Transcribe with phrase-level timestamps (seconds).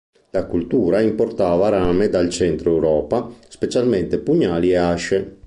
[0.31, 5.35] La cultura importava rame dal Centro Europa, specialmente pugnali e asce.